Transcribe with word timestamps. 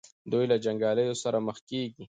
دوی 0.31 0.45
له 0.51 0.55
جنګیالیو 0.65 1.21
سره 1.23 1.37
مخ 1.47 1.57
کیږي. 1.69 1.99